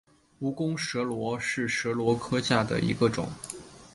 [0.41, 3.29] 蜈蚣蛇螺为蛇螺科下的一个种。